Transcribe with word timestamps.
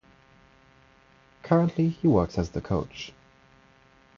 Currently 1.43 1.89
he 1.89 2.07
works 2.07 2.39
as 2.39 2.49
the 2.49 2.59
coach. 2.59 3.13